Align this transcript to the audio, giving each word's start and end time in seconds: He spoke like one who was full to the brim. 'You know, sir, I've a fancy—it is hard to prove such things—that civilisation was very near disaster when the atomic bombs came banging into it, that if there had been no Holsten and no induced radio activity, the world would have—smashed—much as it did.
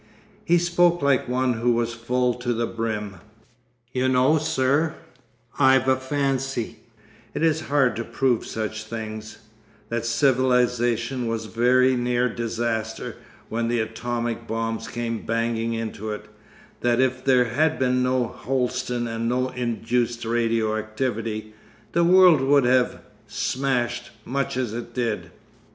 He 0.43 0.57
spoke 0.57 1.03
like 1.03 1.27
one 1.29 1.53
who 1.53 1.73
was 1.73 1.93
full 1.93 2.33
to 2.33 2.53
the 2.53 2.65
brim. 2.65 3.17
'You 3.93 4.09
know, 4.09 4.39
sir, 4.39 4.95
I've 5.59 5.87
a 5.87 5.95
fancy—it 5.95 7.43
is 7.43 7.61
hard 7.69 7.95
to 7.97 8.03
prove 8.03 8.43
such 8.43 8.85
things—that 8.85 10.03
civilisation 10.03 11.27
was 11.27 11.45
very 11.45 11.95
near 11.95 12.27
disaster 12.29 13.17
when 13.47 13.67
the 13.67 13.79
atomic 13.79 14.47
bombs 14.47 14.87
came 14.87 15.23
banging 15.23 15.75
into 15.75 16.09
it, 16.09 16.25
that 16.79 16.99
if 16.99 17.23
there 17.23 17.45
had 17.45 17.77
been 17.77 18.01
no 18.01 18.25
Holsten 18.25 19.05
and 19.05 19.29
no 19.29 19.49
induced 19.49 20.25
radio 20.25 20.77
activity, 20.77 21.53
the 21.91 22.03
world 22.03 22.41
would 22.41 22.63
have—smashed—much 22.65 24.57
as 24.57 24.73
it 24.73 24.95
did. 24.95 25.29